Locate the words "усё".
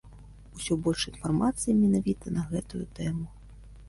0.59-0.77